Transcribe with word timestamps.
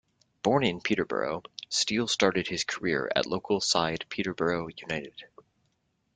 Born 0.41 0.63
in 0.63 0.81
Peterborough, 0.81 1.43
Steele 1.69 2.07
started 2.07 2.47
his 2.47 2.63
career 2.63 3.11
at 3.15 3.27
local 3.27 3.61
side 3.61 4.05
Peterborough 4.09 4.67
United. 4.69 5.25